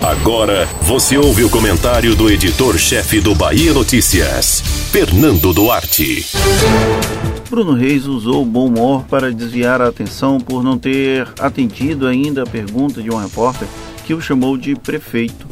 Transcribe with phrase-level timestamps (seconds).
[0.00, 6.26] Agora você ouve o comentário do editor-chefe do Bahia Notícias, Fernando Duarte.
[7.50, 12.46] Bruno Reis usou bom humor para desviar a atenção por não ter atendido ainda a
[12.46, 13.68] pergunta de um repórter
[14.06, 15.46] que o chamou de prefeito.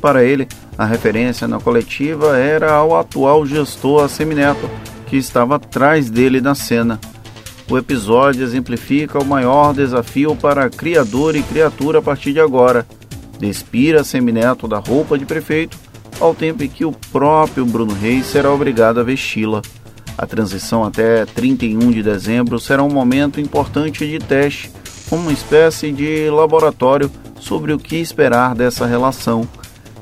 [0.00, 0.48] Para ele,
[0.78, 4.70] a referência na coletiva era ao atual gestor Assemineto,
[5.06, 6.98] que estava atrás dele na cena.
[7.70, 12.86] O episódio exemplifica o maior desafio para criador e criatura a partir de agora.
[13.42, 15.76] Despira Semineto da roupa de prefeito,
[16.20, 19.60] ao tempo em que o próprio Bruno Reis será obrigado a vesti-la.
[20.16, 24.70] A transição até 31 de dezembro será um momento importante de teste,
[25.10, 27.10] uma espécie de laboratório
[27.40, 29.48] sobre o que esperar dessa relação.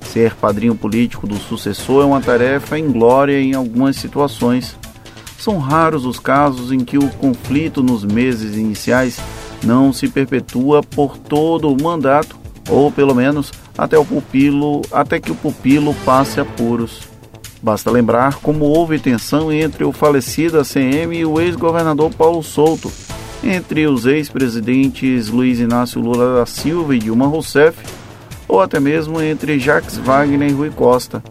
[0.02, 4.76] Ser padrinho político do sucessor é uma tarefa inglória em algumas situações.
[5.38, 9.18] São raros os casos em que o conflito nos meses iniciais
[9.64, 12.39] não se perpetua por todo o mandato,
[12.70, 17.08] ou pelo menos até o pupilo, até que o pupilo passe apuros.
[17.62, 22.90] Basta lembrar como houve tensão entre o falecido ACM e o ex-governador Paulo Souto,
[23.44, 27.76] entre os ex-presidentes Luiz Inácio Lula da Silva e Dilma Rousseff,
[28.48, 31.22] ou até mesmo entre Jacques Wagner e Rui Costa.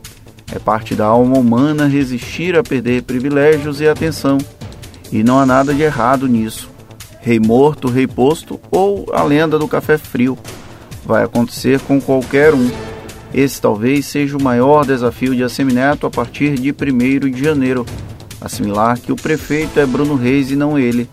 [0.51, 4.37] É parte da alma humana resistir a perder privilégios e atenção,
[5.11, 6.69] e não há nada de errado nisso.
[7.21, 10.37] Rei morto, rei posto ou a lenda do café frio.
[11.09, 12.69] Vai acontecer com qualquer um.
[13.33, 17.83] Esse talvez seja o maior desafio de Assemineto a partir de 1 de janeiro.
[18.39, 21.09] Assimilar que o prefeito é Bruno Reis e não ele.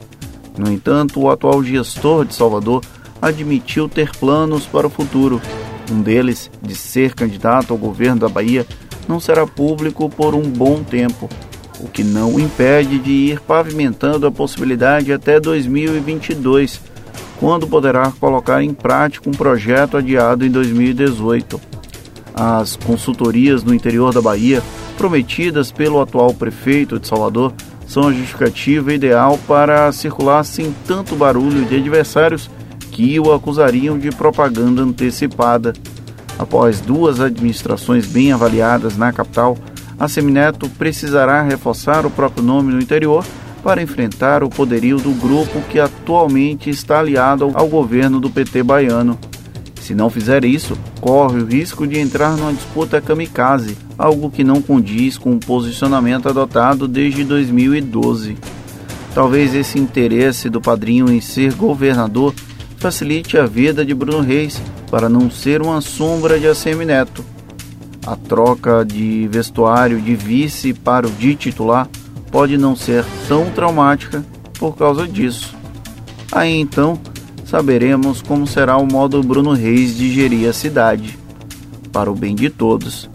[0.59, 2.85] No entanto, o atual gestor de Salvador
[3.23, 5.41] admitiu ter planos para o futuro.
[5.91, 8.67] Um deles, de ser candidato ao governo da Bahia,
[9.09, 11.27] não será público por um bom tempo,
[11.81, 16.83] o que não o impede de ir pavimentando a possibilidade até 2022,
[17.39, 21.61] quando poderá colocar em prática um projeto adiado em 2018.
[22.35, 24.63] As consultorias no interior da Bahia,
[24.97, 27.53] prometidas pelo atual prefeito de Salvador,
[27.87, 32.51] são a justificativa ideal para circular sem tanto barulho de adversários
[32.91, 35.73] que o acusariam de propaganda antecipada.
[36.39, 39.57] Após duas administrações bem avaliadas na capital,
[39.99, 43.25] a Semineto precisará reforçar o próprio nome no interior
[43.67, 49.19] para enfrentar o poderio do grupo que atualmente está aliado ao governo do PT baiano.
[49.81, 54.63] Se não fizer isso, corre o risco de entrar numa disputa kamikaze, algo que não
[54.63, 58.37] condiz com o posicionamento adotado desde 2012.
[59.13, 62.33] Talvez esse interesse do padrinho em ser governador
[62.77, 64.63] facilite a vida de Bruno Reis
[64.93, 67.25] para não ser uma sombra de ACM Neto.
[68.07, 71.89] A troca de vestuário de vice para o de titular
[72.31, 74.25] pode não ser tão traumática
[74.59, 75.55] por causa disso.
[76.33, 76.99] Aí então
[77.45, 81.19] saberemos como será o modo Bruno Reis de gerir a cidade.
[81.93, 83.09] Para o bem de todos,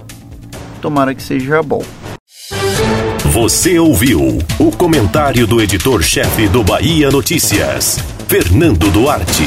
[0.82, 1.84] tomara que seja bom.
[3.32, 7.98] Você ouviu o comentário do editor-chefe do Bahia Notícias,
[8.28, 9.46] Fernando Duarte.